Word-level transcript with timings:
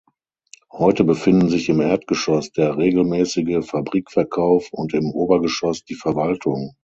Heute 0.71 1.03
befinden 1.03 1.49
sich 1.49 1.69
im 1.69 1.79
Erdgeschoss 1.79 2.51
der 2.51 2.75
regelmäßige 2.75 3.63
Fabrikverkauf 3.63 4.73
und 4.73 4.95
im 4.95 5.11
Obergeschoss 5.11 5.83
die 5.85 5.93
Verwaltung. 5.93 6.73